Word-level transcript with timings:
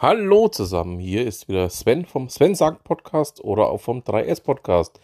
Hallo 0.00 0.46
zusammen, 0.46 1.00
hier 1.00 1.26
ist 1.26 1.48
wieder 1.48 1.68
Sven 1.68 2.06
vom 2.06 2.28
Sven 2.28 2.54
sagt 2.54 2.84
Podcast 2.84 3.42
oder 3.42 3.68
auch 3.68 3.80
vom 3.80 4.02
3S 4.02 4.40
Podcast. 4.44 5.00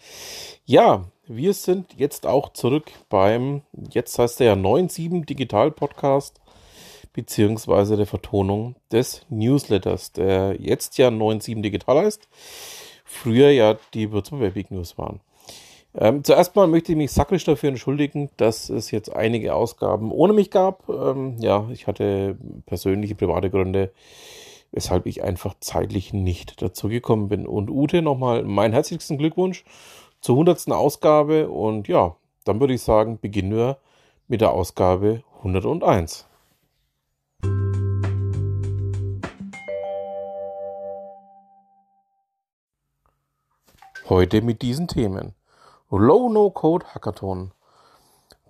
Ja, 0.63 1.03
wir 1.27 1.53
sind 1.53 1.95
jetzt 1.97 2.25
auch 2.25 2.53
zurück 2.53 2.89
beim, 3.09 3.63
jetzt 3.91 4.17
heißt 4.17 4.39
der 4.39 4.47
ja 4.47 4.53
9.7 4.53 5.25
Digital 5.25 5.71
Podcast, 5.71 6.39
beziehungsweise 7.11 7.97
der 7.97 8.05
Vertonung 8.05 8.75
des 8.89 9.25
Newsletters, 9.27 10.13
der 10.13 10.55
jetzt 10.61 10.97
ja 10.97 11.09
9.7 11.09 11.61
Digital 11.61 12.05
heißt, 12.05 12.29
früher 13.03 13.49
ja 13.49 13.75
die 13.93 14.13
Würzburg 14.13 14.53
Big 14.53 14.71
News 14.71 14.97
waren. 14.97 15.19
Ähm, 15.93 16.23
zuerst 16.23 16.55
mal 16.55 16.67
möchte 16.67 16.93
ich 16.93 16.97
mich 16.97 17.11
sakrisch 17.11 17.43
dafür 17.43 17.67
entschuldigen, 17.67 18.29
dass 18.37 18.69
es 18.69 18.91
jetzt 18.91 19.13
einige 19.13 19.55
Ausgaben 19.55 20.13
ohne 20.13 20.31
mich 20.31 20.51
gab. 20.51 20.87
Ähm, 20.87 21.35
ja, 21.39 21.67
ich 21.73 21.85
hatte 21.85 22.37
persönliche 22.65 23.15
private 23.15 23.49
Gründe, 23.49 23.91
weshalb 24.75 25.05
ich 25.05 25.23
einfach 25.23 25.55
zeitlich 25.61 26.11
nicht 26.11 26.61
dazu 26.61 26.89
gekommen 26.89 27.29
bin. 27.29 27.47
Und 27.47 27.69
Ute, 27.69 28.01
nochmal 28.01 28.43
meinen 28.43 28.73
herzlichsten 28.73 29.17
Glückwunsch 29.17 29.63
zur 30.19 30.35
100. 30.35 30.69
Ausgabe. 30.71 31.49
Und 31.49 31.87
ja, 31.87 32.17
dann 32.43 32.59
würde 32.59 32.73
ich 32.73 32.81
sagen, 32.81 33.17
beginnen 33.19 33.55
wir 33.55 33.77
mit 34.27 34.41
der 34.41 34.51
Ausgabe 34.51 35.23
101. 35.37 36.27
Heute 44.09 44.41
mit 44.41 44.61
diesen 44.61 44.89
Themen. 44.89 45.33
Low-No-Code 45.89 46.85
Hackathon. 46.93 47.51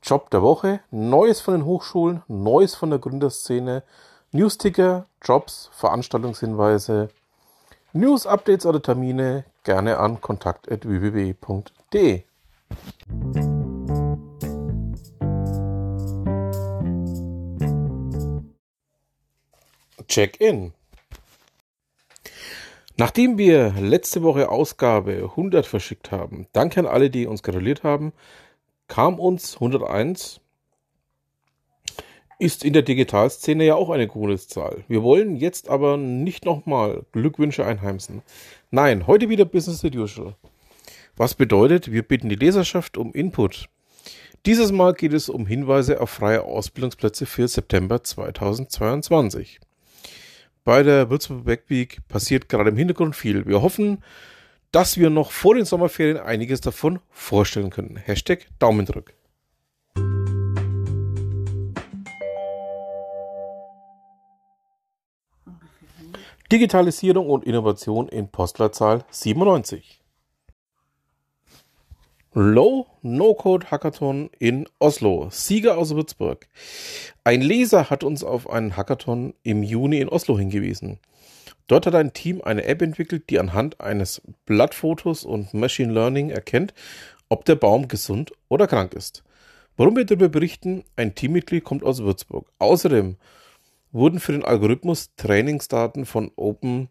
Job 0.01 0.29
der 0.31 0.41
Woche, 0.41 0.79
Neues 0.89 1.39
von 1.41 1.53
den 1.53 1.65
Hochschulen, 1.65 2.23
Neues 2.27 2.76
von 2.76 2.89
der 2.89 2.99
Gründerszene, 2.99 3.84
Newsticker, 4.35 5.07
Jobs, 5.23 5.69
Veranstaltungshinweise, 5.71 7.07
News, 7.93 8.27
Updates 8.27 8.65
oder 8.65 8.81
Termine 8.81 9.45
gerne 9.63 9.97
an 9.97 10.19
kontakt.www.de. 10.19 12.23
Check-in. 20.09 20.73
Nachdem 22.97 23.37
wir 23.37 23.71
letzte 23.79 24.21
Woche 24.21 24.49
Ausgabe 24.49 25.29
100 25.29 25.65
verschickt 25.65 26.11
haben, 26.11 26.47
danke 26.51 26.81
an 26.81 26.87
alle, 26.87 27.09
die 27.09 27.25
uns 27.25 27.41
gratuliert 27.41 27.83
haben, 27.83 28.11
kam 28.89 29.17
uns 29.17 29.53
101 29.53 30.41
ist 32.39 32.63
in 32.63 32.73
der 32.73 32.81
Digitalszene 32.81 33.65
ja 33.65 33.75
auch 33.75 33.89
eine 33.89 34.07
coole 34.07 34.37
Zahl. 34.37 34.83
Wir 34.87 35.03
wollen 35.03 35.35
jetzt 35.35 35.69
aber 35.69 35.97
nicht 35.97 36.45
nochmal 36.45 37.03
Glückwünsche 37.11 37.65
einheimsen. 37.65 38.21
Nein, 38.71 39.07
heute 39.07 39.29
wieder 39.29 39.45
Business 39.45 39.83
as 39.85 39.93
usual. 39.93 40.35
Was 41.17 41.33
bedeutet, 41.33 41.91
wir 41.91 42.03
bitten 42.03 42.29
die 42.29 42.35
Leserschaft 42.35 42.97
um 42.97 43.13
Input. 43.13 43.69
Dieses 44.45 44.71
Mal 44.71 44.93
geht 44.93 45.13
es 45.13 45.29
um 45.29 45.47
Hinweise 45.47 46.01
auf 46.01 46.09
freie 46.09 46.43
Ausbildungsplätze 46.43 47.25
für 47.25 47.47
September 47.47 48.03
2022. 48.03 49.59
Bei 50.63 50.83
der 50.83 51.09
Würzburg 51.09 51.45
Backweek 51.45 51.99
passiert 52.07 52.49
gerade 52.49 52.69
im 52.69 52.77
Hintergrund 52.77 53.15
viel. 53.15 53.45
Wir 53.45 53.61
hoffen, 53.61 54.03
dass 54.71 54.97
wir 54.97 55.09
noch 55.09 55.31
vor 55.31 55.55
den 55.55 55.65
Sommerferien 55.65 56.17
einiges 56.17 56.59
davon 56.59 56.99
vorstellen 57.11 57.69
können. 57.69 57.95
Hashtag 57.95 58.47
Daumen 58.59 58.85
drück. 58.85 59.13
Digitalisierung 66.51 67.28
und 67.28 67.44
Innovation 67.44 68.08
in 68.08 68.28
Postleitzahl 68.28 69.03
97. 69.09 70.00
Low 72.34 72.86
No-Code 73.02 73.72
Hackathon 73.72 74.30
in 74.38 74.69
Oslo. 74.78 75.30
Sieger 75.31 75.75
aus 75.75 75.96
Würzburg. 75.96 76.47
Ein 77.24 77.42
Leser 77.42 77.90
hat 77.90 78.03
uns 78.03 78.24
auf 78.24 78.47
einen 78.47 78.78
Hackathon 78.78 79.34
im 79.42 79.64
Juni 79.64 80.00
in 80.00 80.08
Oslo 80.08 80.38
hingewiesen. 80.38 81.00
Dort 81.66 81.88
hat 81.88 81.96
ein 81.96 82.14
Team 82.14 82.44
eine 82.44 82.66
App 82.66 82.84
entwickelt, 82.84 83.31
die 83.31 83.40
anhand 83.40 83.81
eines 83.81 84.22
Blattfotos 84.46 85.25
und 85.25 85.52
Machine 85.56 85.92
Learning 85.92 86.30
erkennt, 86.30 86.75
ob 87.28 87.46
der 87.46 87.56
Baum 87.56 87.88
gesund 87.88 88.34
oder 88.50 88.68
krank 88.68 88.94
ist. 88.94 89.24
Warum 89.78 89.96
wir 89.96 90.06
darüber 90.06 90.30
berichten, 90.30 90.84
ein 90.96 91.16
Teammitglied 91.16 91.64
kommt 91.64 91.84
aus 91.84 92.03
Würzburg. 92.03 92.52
Außerdem 92.59 93.18
wurden 93.95 94.19
für 94.19 94.33
den 94.33 94.44
Algorithmus 94.44 95.16
Trainingsdaten 95.16 96.06
von 96.06 96.29
Open 96.35 96.89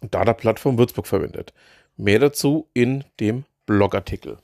Data 0.00 0.32
Plattform 0.32 0.78
Würzburg 0.78 1.06
verwendet. 1.06 1.52
Mehr 1.96 2.18
dazu 2.18 2.66
in 2.72 3.04
dem 3.20 3.44
Blogartikel. 3.66 4.38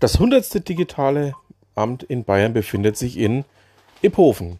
Das 0.00 0.14
100. 0.14 0.68
digitale 0.68 1.34
Amt 1.76 2.02
in 2.02 2.24
Bayern 2.24 2.52
befindet 2.52 2.96
sich 2.96 3.16
in 3.16 3.44
Iphofen. 4.02 4.58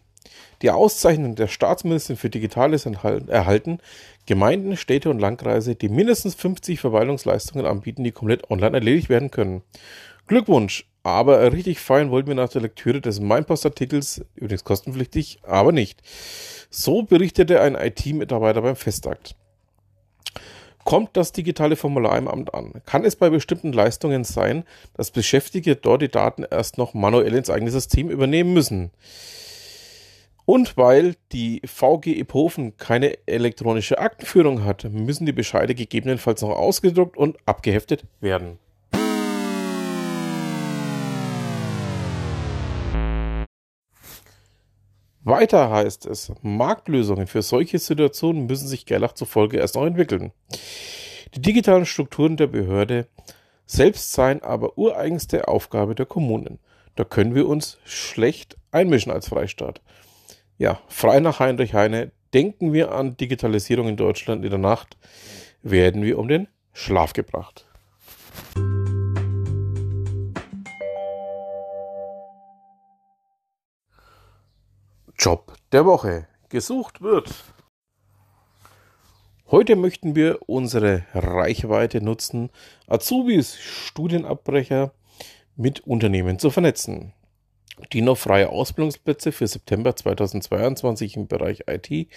Die 0.61 0.71
Auszeichnung 0.71 1.35
der 1.35 1.47
Staatsministerin 1.47 2.15
für 2.15 2.29
Digitales 2.29 2.85
erhalten 2.85 3.79
Gemeinden, 4.25 4.77
Städte 4.77 5.09
und 5.09 5.19
Landkreise, 5.19 5.75
die 5.75 5.89
mindestens 5.89 6.35
50 6.35 6.79
Verwaltungsleistungen 6.79 7.65
anbieten, 7.65 8.05
die 8.05 8.13
komplett 8.13 8.49
online 8.49 8.77
erledigt 8.77 9.09
werden 9.09 9.31
können. 9.31 9.63
Glückwunsch 10.27 10.85
aber 11.03 11.51
richtig 11.51 11.79
feiern 11.79 12.11
wollten 12.11 12.29
wir 12.29 12.35
nach 12.35 12.49
der 12.49 12.61
Lektüre 12.61 13.01
des 13.01 13.19
Mainpost-Artikels, 13.19 14.25
übrigens 14.35 14.63
kostenpflichtig, 14.63 15.39
aber 15.43 15.73
nicht. 15.73 16.01
So 16.69 17.03
berichtete 17.03 17.59
ein 17.61 17.75
IT-Mitarbeiter 17.75 18.61
beim 18.61 18.77
Festakt. 18.77 19.35
Kommt 20.85 21.15
das 21.15 21.31
digitale 21.31 21.75
Formular 21.75 22.17
im 22.17 22.27
Amt 22.27 22.53
an, 22.53 22.81
kann 22.85 23.05
es 23.05 23.15
bei 23.15 23.29
bestimmten 23.29 23.71
Leistungen 23.71 24.23
sein, 24.23 24.63
dass 24.95 25.11
Beschäftigte 25.11 25.75
dort 25.75 26.01
die 26.01 26.09
Daten 26.09 26.45
erst 26.49 26.77
noch 26.77 26.93
manuell 26.93 27.35
ins 27.35 27.49
eigene 27.49 27.71
System 27.71 28.09
übernehmen 28.09 28.53
müssen. 28.53 28.91
Und 30.45 30.75
weil 30.75 31.15
die 31.31 31.61
VG 31.63 32.19
Iphofen 32.19 32.75
keine 32.75 33.17
elektronische 33.27 33.97
Aktenführung 33.97 34.65
hat, 34.65 34.83
müssen 34.83 35.25
die 35.25 35.31
Bescheide 35.31 35.73
gegebenenfalls 35.73 36.41
noch 36.41 36.49
ausgedruckt 36.49 37.15
und 37.15 37.37
abgeheftet 37.45 38.03
werden. 38.19 38.59
Weiter 45.25 45.69
heißt 45.69 46.05
es, 46.05 46.33
Marktlösungen 46.41 47.27
für 47.27 47.41
solche 47.41 47.79
Situationen 47.79 48.45
müssen 48.45 48.67
sich 48.67 48.85
Gerlach 48.85 49.13
zufolge 49.13 49.57
erst 49.57 49.75
noch 49.75 49.85
entwickeln. 49.85 50.33
Die 51.35 51.41
digitalen 51.41 51.85
Strukturen 51.85 52.35
der 52.35 52.47
Behörde 52.47 53.07
selbst 53.65 54.11
seien 54.11 54.43
aber 54.43 54.77
ureigenste 54.77 55.47
Aufgabe 55.47 55.95
der 55.95 56.05
Kommunen. 56.05 56.59
Da 56.95 57.05
können 57.05 57.35
wir 57.35 57.47
uns 57.47 57.79
schlecht 57.85 58.57
einmischen 58.71 59.11
als 59.11 59.29
Freistaat. 59.29 59.81
Ja, 60.57 60.79
frei 60.87 61.21
nach 61.21 61.39
Heinrich 61.39 61.73
Heine, 61.73 62.11
denken 62.33 62.73
wir 62.73 62.91
an 62.91 63.15
Digitalisierung 63.17 63.87
in 63.87 63.97
Deutschland 63.97 64.43
in 64.43 64.49
der 64.49 64.59
Nacht, 64.59 64.97
werden 65.61 66.03
wir 66.03 66.19
um 66.19 66.27
den 66.27 66.47
Schlaf 66.73 67.13
gebracht. 67.13 67.65
Job 75.23 75.53
der 75.71 75.85
Woche 75.85 76.27
gesucht 76.49 77.01
wird. 77.01 77.33
Heute 79.49 79.77
möchten 79.77 80.15
wir 80.15 80.39
unsere 80.47 81.05
Reichweite 81.13 82.01
nutzen, 82.01 82.49
Azubis, 82.87 83.57
Studienabbrecher 83.57 84.91
mit 85.55 85.79
Unternehmen 85.87 86.39
zu 86.39 86.49
vernetzen, 86.49 87.13
die 87.93 88.01
noch 88.01 88.17
freie 88.17 88.49
Ausbildungsplätze 88.49 89.31
für 89.31 89.47
September 89.47 89.95
2022 89.95 91.15
im 91.15 91.27
Bereich 91.27 91.63
IT 91.67 92.09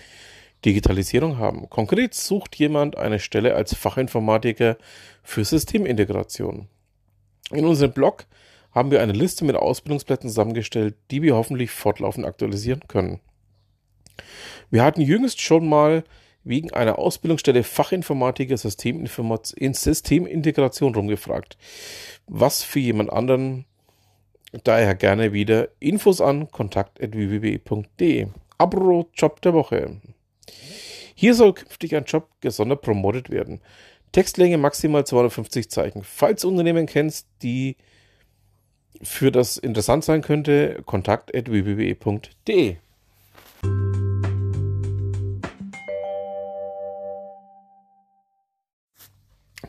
Digitalisierung 0.64 1.38
haben. 1.38 1.70
Konkret 1.70 2.12
sucht 2.12 2.56
jemand 2.56 2.96
eine 2.98 3.20
Stelle 3.20 3.54
als 3.54 3.72
Fachinformatiker 3.72 4.78
für 5.22 5.44
Systemintegration. 5.44 6.66
In 7.52 7.66
unserem 7.66 7.92
Blog 7.92 8.26
haben 8.76 8.90
wir 8.90 9.00
eine 9.00 9.14
Liste 9.14 9.46
mit 9.46 9.56
Ausbildungsplätzen 9.56 10.28
zusammengestellt, 10.28 10.96
die 11.10 11.22
wir 11.22 11.34
hoffentlich 11.34 11.70
fortlaufend 11.70 12.26
aktualisieren 12.26 12.82
können. 12.88 13.20
Wir 14.70 14.84
hatten 14.84 15.00
jüngst 15.00 15.40
schon 15.40 15.66
mal 15.66 16.04
wegen 16.44 16.74
einer 16.74 16.98
Ausbildungsstelle 16.98 17.62
Fachinformatiker 17.62 18.56
in 19.56 19.72
Systemintegration 19.74 20.94
rumgefragt. 20.94 21.56
Was 22.26 22.62
für 22.62 22.80
jemand 22.80 23.10
anderen 23.10 23.64
daher 24.62 24.94
gerne 24.94 25.32
wieder 25.32 25.70
Infos 25.80 26.20
an 26.20 26.50
kontakt.www.de. 26.50 28.26
Abro 28.58 29.08
Job 29.14 29.40
der 29.40 29.54
Woche. 29.54 30.02
Hier 31.14 31.34
soll 31.34 31.54
künftig 31.54 31.96
ein 31.96 32.04
Job 32.04 32.28
gesondert 32.42 32.82
promotet 32.82 33.30
werden. 33.30 33.62
Textlänge 34.12 34.58
maximal 34.58 35.06
250 35.06 35.70
Zeichen. 35.70 36.02
Falls 36.04 36.42
du 36.42 36.48
Unternehmen 36.48 36.84
kennst, 36.84 37.26
die 37.42 37.76
für 39.02 39.30
das 39.30 39.56
interessant 39.56 40.04
sein 40.04 40.22
könnte, 40.22 40.82
kontakt.www.de. 40.84 42.76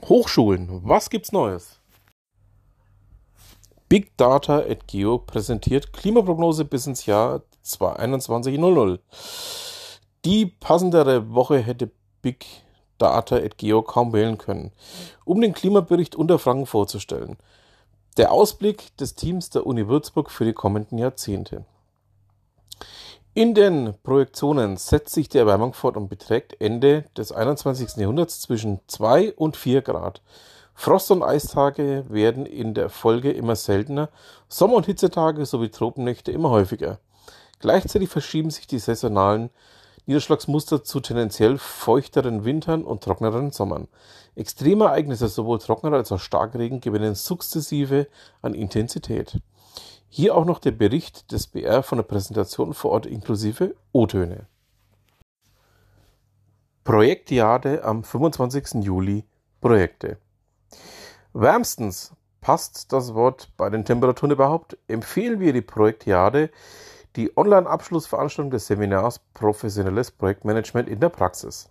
Hochschulen, 0.06 0.81
was 0.83 1.09
gibt's 1.09 1.31
Neues? 1.31 1.79
Big 3.89 4.18
Data 4.18 4.59
at 4.59 4.88
Geo 4.88 5.18
präsentiert 5.18 5.94
Klimaprognose 5.94 6.65
bis 6.65 6.88
ins 6.88 7.06
Jahr 7.06 7.41
2021.00. 7.65 9.00
Die 10.25 10.45
passendere 10.45 11.33
Woche 11.33 11.59
hätte 11.59 11.91
Big 12.21 12.45
Data 12.97 13.38
at 13.38 13.57
Geo 13.57 13.81
kaum 13.81 14.12
wählen 14.13 14.38
können, 14.38 14.71
um 15.23 15.39
den 15.41 15.53
Klimabericht 15.53 16.15
unter 16.15 16.39
Franken 16.39 16.65
vorzustellen. 16.65 17.38
Der 18.17 18.31
Ausblick 18.31 18.97
des 18.97 19.13
Teams 19.13 19.51
der 19.51 19.67
Uni 19.67 19.87
Würzburg 19.87 20.31
für 20.31 20.43
die 20.43 20.53
kommenden 20.53 20.97
Jahrzehnte. 20.97 21.65
In 23.35 23.53
den 23.53 23.93
Projektionen 24.01 24.77
setzt 24.77 25.13
sich 25.13 25.29
die 25.29 25.37
Erwärmung 25.37 25.73
fort 25.73 25.95
und 25.95 26.09
beträgt 26.09 26.59
Ende 26.59 27.05
des 27.15 27.31
21. 27.31 27.97
Jahrhunderts 27.97 28.41
zwischen 28.41 28.79
2 28.87 29.33
und 29.33 29.55
4 29.55 29.83
Grad. 29.83 30.23
Frost- 30.73 31.11
und 31.11 31.21
Eistage 31.21 32.05
werden 32.09 32.47
in 32.47 32.73
der 32.73 32.89
Folge 32.89 33.31
immer 33.31 33.55
seltener, 33.55 34.09
Sommer- 34.49 34.77
und 34.77 34.87
Hitzetage 34.87 35.45
sowie 35.45 35.69
Tropennächte 35.69 36.31
immer 36.31 36.49
häufiger. 36.49 36.97
Gleichzeitig 37.59 38.09
verschieben 38.09 38.49
sich 38.49 38.65
die 38.65 38.79
saisonalen 38.79 39.51
Niederschlagsmuster 40.07 40.83
zu 40.83 41.01
tendenziell 41.01 41.57
feuchteren 41.57 42.45
Wintern 42.45 42.83
und 42.83 43.04
trockneren 43.04 43.51
Sommern. 43.51 43.88
Extreme 44.36 44.86
Ereignisse, 44.86 45.27
sowohl 45.27 45.59
trockener 45.59 45.98
als 45.98 46.12
auch 46.12 46.19
Starkregen, 46.19 46.80
gewinnen 46.80 47.13
sukzessive 47.13 48.07
an 48.42 48.54
Intensität. 48.54 49.39
Hier 50.07 50.36
auch 50.36 50.45
noch 50.45 50.59
der 50.59 50.71
Bericht 50.71 51.31
des 51.33 51.48
BR 51.48 51.83
von 51.83 51.98
der 51.98 52.04
Präsentation 52.04 52.74
vor 52.74 52.92
Ort 52.92 53.06
inklusive 53.06 53.75
O-Töne. 53.92 54.48
Projektjade 56.86 57.83
am 57.83 58.06
25. 58.06 58.86
Juli 58.86 59.25
Projekte. 59.59 60.18
Wärmstens 61.33 62.13
passt 62.39 62.94
das 62.94 63.13
Wort 63.13 63.50
bei 63.57 63.69
den 63.69 63.83
Temperaturen 63.83 64.31
überhaupt, 64.31 64.77
empfehlen 64.88 65.42
wir 65.42 65.51
die 65.51 65.62
Projektjade, 65.62 66.50
die 67.17 67.35
Online-Abschlussveranstaltung 67.35 68.51
des 68.51 68.67
Seminars 68.67 69.19
Professionelles 69.33 70.11
Projektmanagement 70.11 70.87
in 70.87 70.99
der 70.99 71.09
Praxis. 71.09 71.67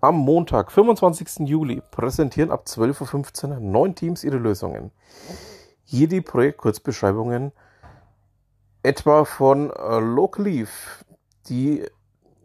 Am 0.00 0.16
Montag, 0.16 0.72
25. 0.72 1.46
Juli, 1.46 1.82
präsentieren 1.90 2.50
ab 2.50 2.64
12.15 2.66 3.50
Uhr 3.50 3.60
neun 3.60 3.94
Teams 3.94 4.24
ihre 4.24 4.38
Lösungen. 4.38 4.92
Hier 5.84 6.08
die 6.08 6.22
Projektkurzbeschreibungen 6.22 7.52
etwa 8.82 9.24
von 9.26 9.70
äh, 9.70 9.98
Localeaf, 9.98 11.04
die, 11.48 11.84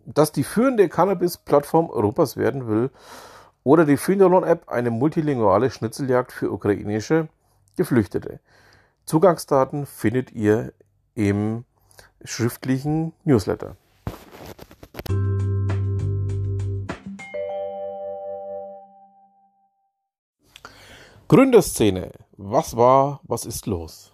dass 0.06 0.34
die 0.34 0.44
führende 0.44 0.90
Cannabis-Plattform 0.90 1.90
Europas 1.90 2.36
werden 2.36 2.68
will, 2.68 2.90
oder 3.64 3.86
die 3.86 3.98
Findalon-App, 3.98 4.70
eine 4.70 4.92
multilinguale 4.92 5.70
Schnitzeljagd 5.70 6.32
für 6.32 6.52
ukrainische 6.52 7.30
Geflüchtete. 7.78 8.40
Zugangsdaten 9.06 9.86
findet 9.86 10.32
ihr 10.32 10.74
im 11.14 11.64
schriftlichen 12.24 13.14
Newsletter. 13.24 13.76
Gründerszene. 21.28 22.12
Was 22.36 22.76
war, 22.76 23.22
was 23.24 23.46
ist 23.46 23.66
los? 23.66 24.12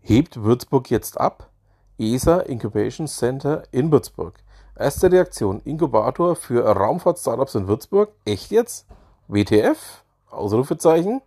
Hebt 0.00 0.42
Würzburg 0.42 0.90
jetzt 0.90 1.18
ab? 1.18 1.50
ESA 1.98 2.40
Incubation 2.40 3.06
Center 3.06 3.62
in 3.70 3.90
Würzburg. 3.90 4.38
Erste 4.76 5.10
Reaktion: 5.10 5.60
Inkubator 5.64 6.36
für 6.36 6.64
Raumfahrt-Startups 6.64 7.54
in 7.56 7.66
Würzburg. 7.66 8.12
Echt 8.24 8.50
jetzt? 8.50 8.86
WTF? 9.26 10.04
Ausrufezeichen. 10.30 11.22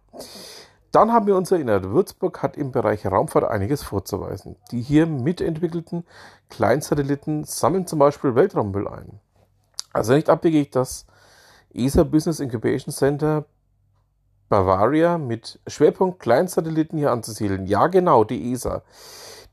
Dann 0.91 1.13
haben 1.13 1.27
wir 1.27 1.37
uns 1.37 1.51
erinnert, 1.51 1.89
Würzburg 1.89 2.43
hat 2.43 2.57
im 2.57 2.71
Bereich 2.71 3.05
Raumfahrt 3.05 3.45
einiges 3.45 3.81
vorzuweisen. 3.81 4.57
Die 4.71 4.81
hier 4.81 5.05
mitentwickelten 5.05 6.05
Kleinsatelliten 6.49 7.45
sammeln 7.45 7.87
zum 7.87 7.99
Beispiel 7.99 8.35
Weltraummüll 8.35 8.87
ein. 8.87 9.19
Also 9.93 10.13
nicht 10.13 10.29
abwegig, 10.29 10.71
dass 10.71 11.05
ESA 11.73 12.03
Business 12.03 12.41
Incubation 12.41 12.93
Center 12.93 13.45
Bavaria 14.49 15.17
mit 15.17 15.61
Schwerpunkt 15.65 16.19
Kleinsatelliten 16.19 16.99
hier 16.99 17.11
anzusiedeln. 17.11 17.67
Ja, 17.67 17.87
genau, 17.87 18.25
die 18.25 18.51
ESA, 18.51 18.83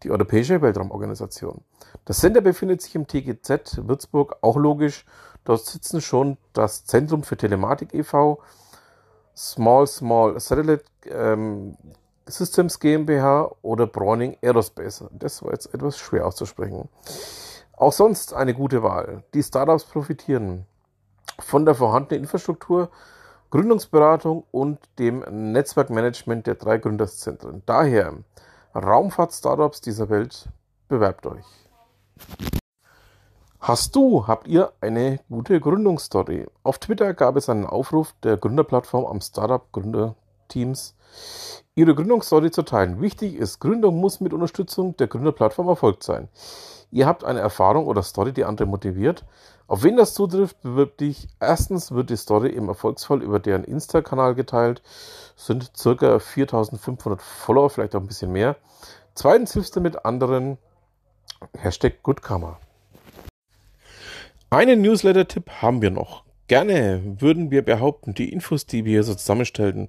die 0.03 0.11
Europäische 0.11 0.61
Weltraumorganisation. 0.61 1.63
Das 2.05 2.19
Center 2.19 2.41
befindet 2.41 2.83
sich 2.83 2.97
im 2.97 3.07
TGZ 3.07 3.87
Würzburg, 3.87 4.39
auch 4.41 4.57
logisch. 4.57 5.07
Dort 5.45 5.65
sitzen 5.65 6.01
schon 6.01 6.37
das 6.53 6.85
Zentrum 6.85 7.23
für 7.23 7.37
Telematik 7.37 7.95
e.V., 7.95 8.41
Small 9.39 9.87
Small 9.87 10.41
Satellite 10.41 10.85
ähm, 11.09 11.77
Systems 12.27 12.81
GmbH 12.81 13.55
oder 13.63 13.87
Browning 13.87 14.37
Aerospace. 14.43 15.05
Das 15.13 15.43
war 15.45 15.53
jetzt 15.53 15.73
etwas 15.73 15.97
schwer 15.97 16.27
auszusprechen. 16.27 16.89
Auch 17.77 17.93
sonst 17.93 18.35
eine 18.35 18.53
gute 18.53 18.83
Wahl. 18.83 19.23
Die 19.35 19.43
Startups 19.43 19.85
profitieren 19.85 20.67
von 21.39 21.65
der 21.65 21.77
vorhandenen 21.77 22.25
Infrastruktur, 22.25 22.91
Gründungsberatung 23.51 24.45
und 24.51 24.81
dem 24.99 25.25
Netzwerkmanagement 25.53 26.47
der 26.49 26.57
drei 26.57 26.79
Gründerszentren. 26.79 27.63
Daher 27.65 28.15
Raumfahrt-Startups 28.75 29.81
dieser 29.81 30.11
Welt, 30.11 30.49
bewerbt 30.89 31.27
euch. 31.27 31.47
Hast 33.61 33.97
du, 33.97 34.27
habt 34.29 34.47
ihr 34.47 34.73
eine 34.81 35.19
gute 35.29 35.59
Gründungsstory? 35.59 36.47
Auf 36.63 36.79
Twitter 36.79 37.13
gab 37.13 37.35
es 37.37 37.49
einen 37.49 37.67
Aufruf 37.67 38.15
der 38.23 38.37
Gründerplattform 38.37 39.05
am 39.05 39.21
Startup 39.21 39.71
Gründerteams, 39.73 40.95
ihre 41.75 41.95
Gründungsstory 41.97 42.53
zu 42.53 42.63
teilen. 42.63 43.01
Wichtig 43.01 43.35
ist, 43.35 43.59
Gründung 43.59 44.01
muss 44.01 44.21
mit 44.21 44.33
Unterstützung 44.33 44.97
der 44.97 45.09
Gründerplattform 45.09 45.67
erfolgt 45.69 46.05
sein. 46.05 46.29
Ihr 46.93 47.07
habt 47.07 47.25
eine 47.25 47.41
Erfahrung 47.41 47.89
oder 47.89 48.05
Story, 48.05 48.33
die 48.33 48.45
andere 48.45 48.69
motiviert. 48.69 49.25
Auf 49.67 49.83
wen 49.83 49.97
das 49.97 50.15
zutrifft, 50.15 50.63
bewirb 50.63 50.97
dich. 50.97 51.29
Erstens 51.41 51.91
wird 51.91 52.11
die 52.11 52.17
Story 52.17 52.51
im 52.51 52.69
Erfolgsfall 52.69 53.23
über 53.23 53.41
deren 53.41 53.65
Insta-Kanal 53.65 54.37
geteilt. 54.37 54.83
Sind 55.35 55.77
circa 55.77 56.21
4500 56.21 57.21
Follower, 57.21 57.69
vielleicht 57.71 57.97
auch 57.97 58.01
ein 58.01 58.07
bisschen 58.07 58.33
mehr. 58.33 58.57
Zweitens 59.15 59.53
hilfst 59.53 59.75
du 59.75 59.81
mit 59.81 60.05
anderen. 60.05 60.59
Hashtag 61.55 62.03
GoodKarma. 62.05 62.59
Einen 64.51 64.81
Newsletter-Tipp 64.81 65.51
haben 65.61 65.83
wir 65.83 65.91
noch. 65.91 66.25
Gerne 66.47 67.03
würden 67.21 67.51
wir 67.51 67.61
behaupten, 67.61 68.15
die 68.15 68.33
Infos, 68.33 68.65
die 68.65 68.87
wir 68.87 68.93
hier 68.93 69.03
so 69.03 69.15
zusammenstellten, 69.15 69.89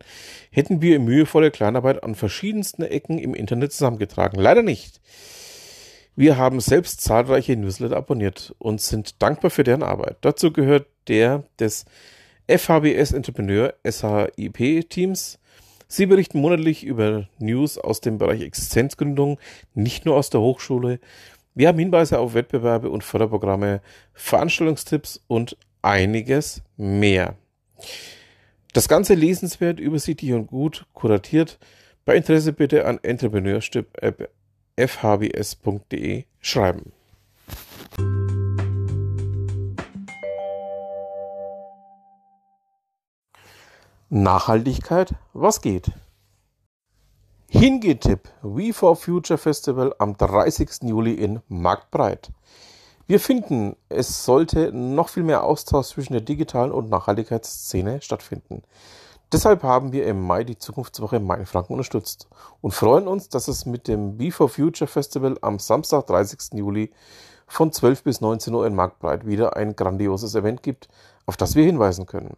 hätten 0.51 0.81
wir 0.81 0.97
in 0.97 1.05
mühevoller 1.05 1.49
Kleinarbeit 1.49 2.03
an 2.03 2.13
verschiedensten 2.13 2.83
Ecken 2.83 3.19
im 3.19 3.33
Internet 3.33 3.71
zusammengetragen. 3.71 4.37
Leider 4.37 4.61
nicht. 4.61 4.99
Wir 6.17 6.35
haben 6.35 6.59
selbst 6.59 6.99
zahlreiche 6.99 7.55
Newsletter 7.55 7.95
abonniert 7.95 8.53
und 8.57 8.81
sind 8.81 9.21
dankbar 9.21 9.49
für 9.49 9.63
deren 9.63 9.83
Arbeit. 9.83 10.17
Dazu 10.19 10.51
gehört 10.51 10.87
der 11.07 11.45
des 11.57 11.85
FHBS 12.49 13.13
Entrepreneur 13.13 13.73
SHIP 13.89 14.89
Teams. 14.89 15.39
Sie 15.87 16.05
berichten 16.05 16.41
monatlich 16.41 16.83
über 16.83 17.29
News 17.39 17.77
aus 17.77 18.01
dem 18.01 18.17
Bereich 18.17 18.41
Existenzgründung, 18.41 19.39
nicht 19.73 20.05
nur 20.05 20.17
aus 20.17 20.29
der 20.29 20.41
Hochschule. 20.41 20.99
Wir 21.55 21.67
haben 21.67 21.79
Hinweise 21.79 22.19
auf 22.19 22.33
Wettbewerbe 22.33 22.89
und 22.89 23.03
Förderprogramme, 23.03 23.81
Veranstaltungstipps 24.13 25.21
und 25.27 25.57
einiges 25.81 26.61
mehr. 26.77 27.35
Das 28.73 28.87
Ganze 28.87 29.15
lesenswert, 29.15 29.79
übersichtlich 29.79 30.33
und 30.33 30.47
gut 30.47 30.85
kuratiert. 30.93 31.57
Bei 32.05 32.15
Interesse 32.15 32.53
bitte 32.53 32.85
an 32.85 32.99
Entrepreneurship 33.01 33.87
fhbs.de 34.77 36.23
schreiben. 36.39 36.91
Nachhaltigkeit, 44.09 45.13
was 45.33 45.61
geht? 45.61 45.91
Hingetipp 47.51 48.29
We 48.43 48.73
for 48.73 48.95
Future 48.95 49.39
Festival 49.39 49.95
am 49.97 50.15
30. 50.15 50.83
Juli 50.83 51.15
in 51.15 51.41
Marktbreit. 51.47 52.29
Wir 53.07 53.19
finden, 53.19 53.75
es 53.89 54.23
sollte 54.23 54.71
noch 54.71 55.09
viel 55.09 55.23
mehr 55.23 55.43
Austausch 55.43 55.87
zwischen 55.87 56.13
der 56.13 56.21
digitalen 56.21 56.71
und 56.71 56.91
Nachhaltigkeitsszene 56.91 58.03
stattfinden. 58.03 58.61
Deshalb 59.31 59.63
haben 59.63 59.91
wir 59.93 60.05
im 60.05 60.21
Mai 60.21 60.43
die 60.43 60.59
Zukunftswoche 60.59 61.19
Mainfranken 61.19 61.73
unterstützt 61.73 62.27
und 62.61 62.75
freuen 62.75 63.07
uns, 63.07 63.29
dass 63.29 63.47
es 63.47 63.65
mit 63.65 63.87
dem 63.87 64.17
Be 64.17 64.31
for 64.31 64.47
Future 64.47 64.87
Festival 64.87 65.35
am 65.41 65.57
Samstag, 65.57 66.05
30. 66.05 66.53
Juli 66.53 66.91
von 67.47 67.71
12 67.71 68.03
bis 68.03 68.21
19 68.21 68.53
Uhr 68.53 68.67
in 68.67 68.75
Marktbreit 68.75 69.25
wieder 69.25 69.55
ein 69.55 69.75
grandioses 69.75 70.35
Event 70.35 70.61
gibt, 70.61 70.87
auf 71.25 71.35
das 71.35 71.55
wir 71.55 71.65
hinweisen 71.65 72.05
können. 72.05 72.37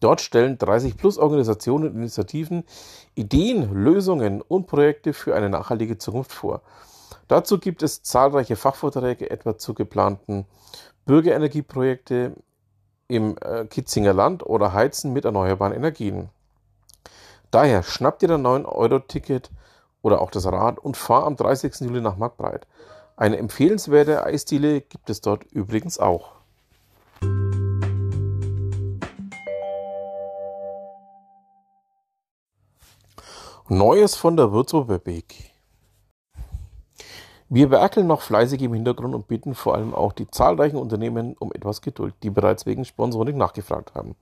Dort 0.00 0.20
stellen 0.20 0.58
30 0.58 0.96
plus 0.96 1.18
Organisationen 1.18 1.90
und 1.90 1.96
Initiativen 1.96 2.64
Ideen, 3.14 3.72
Lösungen 3.72 4.40
und 4.40 4.66
Projekte 4.66 5.12
für 5.12 5.34
eine 5.34 5.50
nachhaltige 5.50 5.98
Zukunft 5.98 6.32
vor. 6.32 6.62
Dazu 7.28 7.58
gibt 7.58 7.82
es 7.82 8.02
zahlreiche 8.02 8.56
Fachvorträge, 8.56 9.30
etwa 9.30 9.56
zu 9.56 9.74
geplanten 9.74 10.46
Bürgerenergieprojekte 11.06 12.34
im 13.08 13.36
äh, 13.40 13.66
Kitzinger 13.66 14.12
Land 14.12 14.44
oder 14.44 14.72
heizen 14.72 15.12
mit 15.12 15.24
erneuerbaren 15.24 15.74
Energien. 15.74 16.30
Daher 17.50 17.82
schnappt 17.82 18.22
dir 18.22 18.28
dein 18.28 18.46
9-Euro-Ticket 18.46 19.50
oder 20.00 20.20
auch 20.20 20.30
das 20.30 20.46
Rad 20.46 20.78
und 20.78 20.96
fahr 20.96 21.24
am 21.24 21.36
30. 21.36 21.80
Juli 21.80 22.00
nach 22.00 22.16
Marktbreit. 22.16 22.66
Eine 23.16 23.36
empfehlenswerte 23.36 24.24
Eisdiele 24.24 24.80
gibt 24.80 25.10
es 25.10 25.20
dort 25.20 25.44
übrigens 25.44 25.98
auch. 25.98 26.41
Neues 33.74 34.16
von 34.16 34.36
der 34.36 34.52
Würzburger 34.52 34.98
Beek. 34.98 35.50
Wir 37.48 37.70
werkeln 37.70 38.06
noch 38.06 38.20
fleißig 38.20 38.60
im 38.60 38.74
Hintergrund 38.74 39.14
und 39.14 39.28
bitten 39.28 39.54
vor 39.54 39.74
allem 39.74 39.94
auch 39.94 40.12
die 40.12 40.30
zahlreichen 40.30 40.76
Unternehmen 40.76 41.34
um 41.38 41.54
etwas 41.54 41.80
Geduld, 41.80 42.14
die 42.22 42.28
bereits 42.28 42.66
wegen 42.66 42.84
Sponsoring 42.84 43.38
nachgefragt 43.38 43.94
haben. 43.94 44.14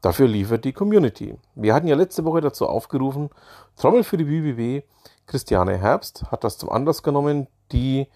Dafür 0.00 0.28
liefert 0.28 0.64
die 0.64 0.72
Community. 0.72 1.36
Wir 1.56 1.74
hatten 1.74 1.88
ja 1.88 1.96
letzte 1.96 2.24
Woche 2.24 2.40
dazu 2.40 2.68
aufgerufen, 2.68 3.30
Trommel 3.74 4.04
für 4.04 4.16
die 4.16 4.28
WWW. 4.28 4.82
Christiane 5.26 5.76
Herbst 5.76 6.30
hat 6.30 6.44
das 6.44 6.56
zum 6.56 6.70
Anlass 6.70 7.02
genommen, 7.02 7.48
die 7.72 8.06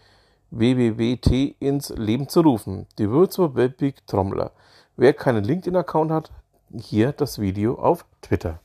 WWWT 0.53 1.57
ins 1.59 1.89
Leben 1.89 2.29
zu 2.29 2.43
rufen. 2.43 2.87
Die 2.99 3.11
Würzburg 3.11 3.57
Webweg 3.57 4.07
Trommler. 4.07 4.53
Wer 4.97 5.13
keinen 5.13 5.43
LinkedIn-Account 5.43 6.13
hat, 6.13 6.31
hier 6.73 7.11
das 7.11 7.41
Video 7.41 7.75
auf 7.81 8.05
Twitter. 8.23 8.61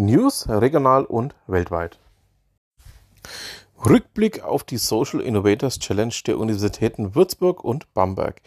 News 0.00 0.48
regional 0.48 1.04
und 1.04 1.34
weltweit. 1.48 1.98
Rückblick 3.84 4.44
auf 4.44 4.62
die 4.62 4.76
Social 4.76 5.20
Innovators 5.20 5.80
Challenge 5.80 6.14
der 6.24 6.38
Universitäten 6.38 7.16
Würzburg 7.16 7.64
und 7.64 7.92
Bamberg. 7.94 8.40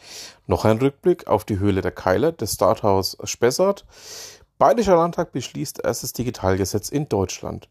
Noch 0.48 0.64
ein 0.64 0.78
Rückblick 0.78 1.28
auf 1.28 1.44
die 1.44 1.60
Höhle 1.60 1.82
der 1.82 1.92
Keiler 1.92 2.32
des 2.32 2.54
Starthaus 2.54 3.18
Spessart. 3.26 3.86
Bayerischer 4.60 4.96
Landtag 4.96 5.34
beschließt 5.34 5.84
erstes 5.84 6.14
Digitalgesetz 6.14 6.88
in 6.88 7.10
Deutschland. 7.10 7.68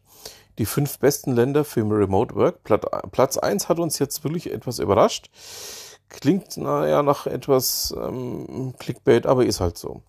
Die 0.59 0.67
fünf 0.67 0.99
besten 0.99 1.31
Länder 1.31 1.65
für 1.65 1.81
Remote 1.81 2.35
Work. 2.35 2.63
Platz 3.11 3.37
1 3.39 3.67
hat 3.67 3.79
uns 3.79 3.97
jetzt 3.97 4.23
wirklich 4.23 4.53
etwas 4.53 4.77
überrascht. 4.77 5.31
Klingt 6.07 6.55
naja 6.55 7.01
nach 7.01 7.25
etwas 7.25 7.95
ähm, 7.97 8.75
Clickbait, 8.77 9.25
aber 9.25 9.43
ist 9.43 9.59
halt 9.59 9.79
so. 9.79 10.03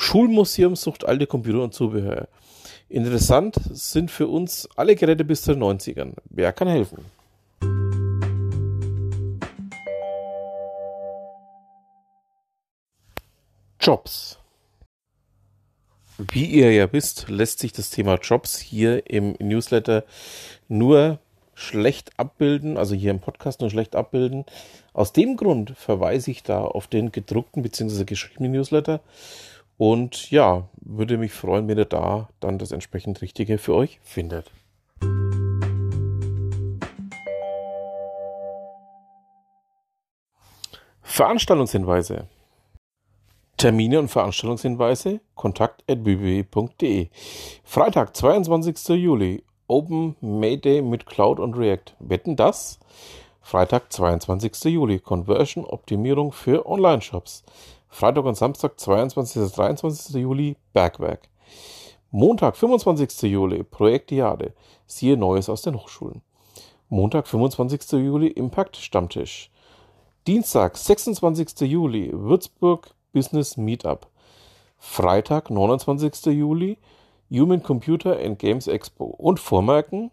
Schulmuseum 0.00 0.76
sucht 0.76 1.04
alte 1.04 1.26
Computer 1.26 1.60
und 1.60 1.74
Zubehör. 1.74 2.28
Interessant 2.88 3.56
sind 3.72 4.12
für 4.12 4.28
uns 4.28 4.68
alle 4.76 4.94
Geräte 4.94 5.24
bis 5.24 5.42
zu 5.42 5.52
den 5.52 5.62
90ern. 5.62 6.12
Wer 6.30 6.52
kann 6.52 6.68
helfen? 6.68 7.04
Jobs. 13.80 14.38
Wie 16.16 16.46
ihr 16.46 16.72
ja 16.72 16.92
wisst, 16.92 17.28
lässt 17.28 17.58
sich 17.58 17.72
das 17.72 17.90
Thema 17.90 18.18
Jobs 18.22 18.56
hier 18.56 19.10
im 19.10 19.34
Newsletter 19.40 20.04
nur 20.68 21.18
schlecht 21.54 22.12
abbilden, 22.18 22.76
also 22.76 22.94
hier 22.94 23.10
im 23.10 23.20
Podcast 23.20 23.60
nur 23.60 23.70
schlecht 23.70 23.96
abbilden. 23.96 24.44
Aus 24.92 25.12
dem 25.12 25.36
Grund 25.36 25.76
verweise 25.76 26.30
ich 26.30 26.44
da 26.44 26.60
auf 26.60 26.86
den 26.86 27.10
gedruckten 27.10 27.64
bzw. 27.64 28.04
geschriebenen 28.04 28.52
Newsletter 28.52 29.00
und 29.78 30.30
ja, 30.30 30.68
würde 30.80 31.16
mich 31.16 31.32
freuen, 31.32 31.68
wenn 31.68 31.78
ihr 31.78 31.84
da 31.84 32.28
dann 32.40 32.58
das 32.58 32.72
entsprechend 32.72 33.22
Richtige 33.22 33.58
für 33.58 33.74
euch 33.74 34.00
findet. 34.02 34.50
Veranstaltungshinweise. 41.02 42.26
Termine 43.56 43.98
und 43.98 44.08
Veranstaltungshinweise 44.08 45.20
kontakt.bbb.de 45.34 47.08
Freitag, 47.64 48.14
22. 48.14 48.88
Juli. 48.90 49.42
Open 49.66 50.16
Mayday 50.20 50.80
mit 50.80 51.06
Cloud 51.06 51.40
und 51.40 51.54
React. 51.54 51.94
Wetten 51.98 52.36
das? 52.36 52.78
Freitag, 53.42 53.92
22. 53.92 54.64
Juli. 54.72 54.98
Conversion 55.00 55.64
Optimierung 55.64 56.32
für 56.32 56.66
Online-Shops. 56.66 57.42
Freitag 57.88 58.24
und 58.24 58.36
Samstag, 58.36 58.78
22. 58.78 59.42
bis 59.42 59.52
23. 59.52 60.14
Juli, 60.16 60.56
Bergwerk. 60.72 61.28
Montag, 62.10 62.56
25. 62.56 63.30
Juli, 63.30 63.62
Projekt 63.64 64.10
Diade. 64.10 64.54
Siehe 64.86 65.16
Neues 65.16 65.48
aus 65.48 65.62
den 65.62 65.74
Hochschulen. 65.74 66.22
Montag, 66.88 67.26
25. 67.26 67.92
Juli, 67.92 68.28
Impact 68.28 68.76
Stammtisch. 68.76 69.50
Dienstag, 70.26 70.76
26. 70.76 71.60
Juli, 71.62 72.10
Würzburg 72.12 72.94
Business 73.12 73.56
Meetup. 73.56 74.06
Freitag, 74.78 75.50
29. 75.50 76.26
Juli, 76.26 76.78
Human 77.30 77.62
Computer 77.62 78.18
and 78.18 78.38
Games 78.38 78.68
Expo. 78.68 79.04
Und 79.04 79.40
Vormerken, 79.40 80.10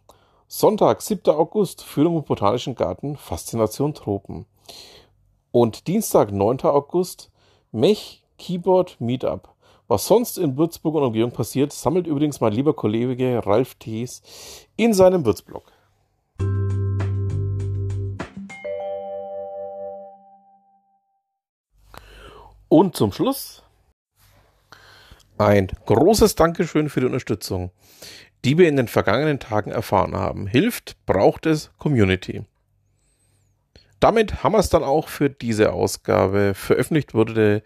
Sonntag, 0.47 1.01
7. 1.01 1.33
August, 1.33 1.83
Führung 1.83 2.17
im 2.17 2.23
Botanischen 2.23 2.75
Garten, 2.75 3.15
Faszination 3.15 3.93
Tropen. 3.93 4.45
Und 5.51 5.87
Dienstag, 5.87 6.31
9. 6.31 6.61
August, 6.63 7.31
Mech 7.75 8.23
Keyboard 8.37 9.01
Meetup. 9.01 9.49
Was 9.89 10.07
sonst 10.07 10.37
in 10.37 10.55
Würzburg 10.55 10.95
und 10.95 11.03
Umgebung 11.03 11.31
passiert, 11.31 11.73
sammelt 11.73 12.07
übrigens 12.07 12.39
mein 12.39 12.53
lieber 12.53 12.73
Kollege 12.73 13.45
Ralf 13.45 13.75
Thies 13.75 14.21
in 14.77 14.93
seinem 14.93 15.25
Würzblog. 15.25 15.73
Und 22.69 22.95
zum 22.95 23.11
Schluss 23.11 23.61
ein 25.37 25.67
großes 25.85 26.35
Dankeschön 26.35 26.87
für 26.87 27.01
die 27.01 27.07
Unterstützung, 27.07 27.71
die 28.45 28.57
wir 28.57 28.69
in 28.69 28.77
den 28.77 28.87
vergangenen 28.87 29.41
Tagen 29.41 29.71
erfahren 29.71 30.15
haben. 30.15 30.47
Hilft, 30.47 30.95
braucht 31.05 31.45
es 31.45 31.71
Community. 31.77 32.45
Damit 33.99 34.43
haben 34.43 34.53
wir 34.53 34.59
es 34.59 34.69
dann 34.69 34.83
auch 34.83 35.07
für 35.07 35.29
diese 35.29 35.73
Ausgabe. 35.73 36.53
Veröffentlicht 36.53 37.13
wurde 37.13 37.63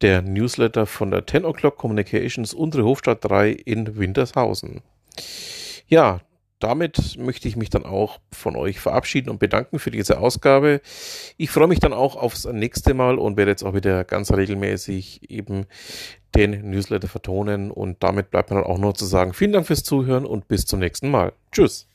der 0.00 0.22
Newsletter 0.22 0.86
von 0.86 1.10
der 1.10 1.26
10 1.26 1.44
O'Clock 1.44 1.76
Communications 1.76 2.52
unsere 2.52 2.84
Hofstadt 2.84 3.24
3 3.24 3.50
in 3.50 3.96
Wintershausen. 3.96 4.82
Ja, 5.86 6.20
damit 6.60 7.16
möchte 7.18 7.48
ich 7.48 7.56
mich 7.56 7.70
dann 7.70 7.84
auch 7.84 8.20
von 8.30 8.54
euch 8.54 8.80
verabschieden 8.80 9.30
und 9.30 9.38
bedanken 9.38 9.78
für 9.78 9.90
diese 9.90 10.18
Ausgabe. 10.18 10.82
Ich 11.38 11.50
freue 11.50 11.68
mich 11.68 11.80
dann 11.80 11.94
auch 11.94 12.16
aufs 12.16 12.44
nächste 12.44 12.92
Mal 12.92 13.18
und 13.18 13.38
werde 13.38 13.50
jetzt 13.50 13.64
auch 13.64 13.74
wieder 13.74 14.04
ganz 14.04 14.30
regelmäßig 14.30 15.30
eben 15.30 15.66
den 16.34 16.70
Newsletter 16.70 17.08
vertonen. 17.08 17.70
Und 17.70 18.02
damit 18.02 18.30
bleibt 18.30 18.50
mir 18.50 18.56
dann 18.56 18.66
auch 18.70 18.78
nur 18.78 18.94
zu 18.94 19.06
sagen, 19.06 19.32
vielen 19.32 19.52
Dank 19.52 19.66
fürs 19.66 19.82
Zuhören 19.82 20.26
und 20.26 20.48
bis 20.48 20.66
zum 20.66 20.80
nächsten 20.80 21.10
Mal. 21.10 21.32
Tschüss. 21.50 21.88